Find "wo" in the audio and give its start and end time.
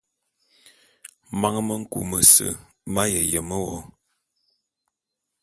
3.65-3.73